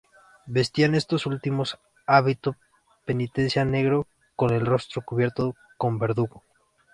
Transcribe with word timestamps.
Vestían 0.47 0.95
estos 0.95 1.27
últimos 1.27 1.77
hábito 2.07 2.55
penitencial 3.05 3.69
negro, 3.69 4.07
con 4.35 4.49
el 4.49 4.65
rostro 4.65 5.03
cubierto 5.05 5.55
con 5.77 5.99
verdugo. 5.99 6.43